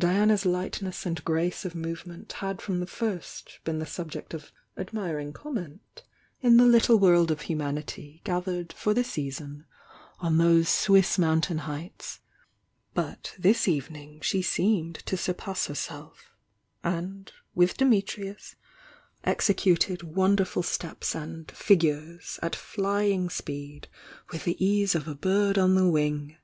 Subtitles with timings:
[0.00, 5.32] Diana's lightness and grace of movement had from the first been the subject of admiring
[5.32, 6.02] comment
[6.40, 9.66] in the little world of humanity, THE YOUNG DIANA 251 gathered for the season
[10.18, 12.18] on those Swiss mountain heights,
[12.94, 16.34] but this evening she seemed to surpass her self,
[16.82, 18.56] «id, with Dunitrius,
[19.22, 23.86] executed wonderful steps and figures" at flying speed
[24.32, 26.36] with the ease of a bird on the wing.